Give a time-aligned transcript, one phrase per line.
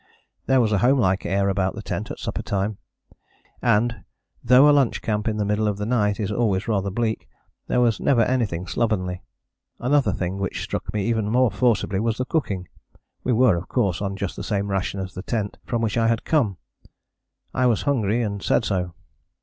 [0.47, 2.79] There was a homelike air about the tent at supper time,
[3.61, 4.03] and,
[4.43, 7.27] though a lunch camp in the middle of the night is always rather bleak,
[7.67, 9.21] there was never anything slovenly.
[9.79, 12.67] Another thing which struck me even more forcibly was the cooking.
[13.23, 16.07] We were of course on just the same ration as the tent from which I
[16.07, 16.57] had come.
[17.53, 18.95] I was hungry and said so.